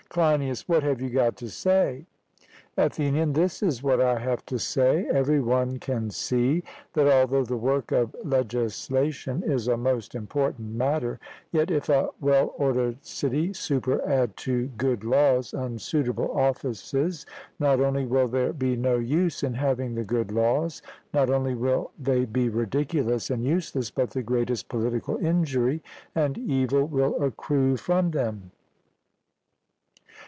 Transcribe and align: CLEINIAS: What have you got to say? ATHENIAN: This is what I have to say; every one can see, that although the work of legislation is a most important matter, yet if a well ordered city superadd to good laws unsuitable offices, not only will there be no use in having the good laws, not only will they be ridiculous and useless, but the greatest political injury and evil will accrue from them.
CLEINIAS: 0.11 0.67
What 0.67 0.83
have 0.83 0.99
you 0.99 1.09
got 1.09 1.37
to 1.37 1.49
say? 1.49 2.05
ATHENIAN: 2.77 3.31
This 3.31 3.63
is 3.63 3.81
what 3.81 4.01
I 4.01 4.19
have 4.19 4.45
to 4.47 4.59
say; 4.59 5.07
every 5.09 5.39
one 5.39 5.79
can 5.79 6.09
see, 6.09 6.65
that 6.95 7.07
although 7.07 7.45
the 7.45 7.55
work 7.55 7.93
of 7.93 8.13
legislation 8.21 9.41
is 9.41 9.69
a 9.69 9.77
most 9.77 10.13
important 10.13 10.75
matter, 10.75 11.17
yet 11.53 11.71
if 11.71 11.87
a 11.87 12.09
well 12.19 12.53
ordered 12.57 13.05
city 13.05 13.51
superadd 13.51 14.35
to 14.35 14.65
good 14.77 15.05
laws 15.05 15.53
unsuitable 15.53 16.29
offices, 16.37 17.25
not 17.57 17.79
only 17.79 18.05
will 18.05 18.27
there 18.27 18.51
be 18.51 18.75
no 18.75 18.97
use 18.97 19.43
in 19.43 19.53
having 19.53 19.95
the 19.95 20.03
good 20.03 20.29
laws, 20.33 20.81
not 21.13 21.29
only 21.29 21.55
will 21.55 21.91
they 21.97 22.25
be 22.25 22.49
ridiculous 22.49 23.29
and 23.29 23.45
useless, 23.45 23.89
but 23.89 24.09
the 24.09 24.21
greatest 24.23 24.67
political 24.67 25.15
injury 25.25 25.81
and 26.13 26.37
evil 26.37 26.85
will 26.85 27.15
accrue 27.23 27.77
from 27.77 28.11
them. 28.11 28.51